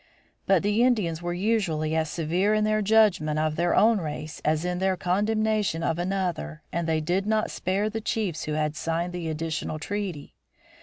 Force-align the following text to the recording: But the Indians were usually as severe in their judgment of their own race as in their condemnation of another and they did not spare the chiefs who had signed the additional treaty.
But 0.47 0.63
the 0.63 0.81
Indians 0.83 1.21
were 1.21 1.31
usually 1.35 1.95
as 1.95 2.09
severe 2.09 2.55
in 2.55 2.63
their 2.63 2.81
judgment 2.81 3.37
of 3.37 3.55
their 3.55 3.75
own 3.75 3.99
race 3.99 4.41
as 4.43 4.65
in 4.65 4.79
their 4.79 4.97
condemnation 4.97 5.83
of 5.83 5.99
another 5.99 6.63
and 6.73 6.87
they 6.87 7.01
did 7.01 7.27
not 7.27 7.51
spare 7.51 7.87
the 7.87 8.01
chiefs 8.01 8.45
who 8.45 8.53
had 8.53 8.75
signed 8.75 9.13
the 9.13 9.29
additional 9.29 9.77
treaty. 9.77 10.33